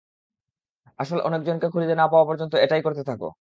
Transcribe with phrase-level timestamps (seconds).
[0.99, 3.27] আসল জনকে খুঁজে না পাওয়া পর্যন্ত এটাই করতে থাকো।